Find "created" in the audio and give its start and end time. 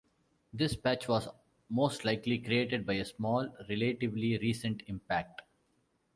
2.39-2.87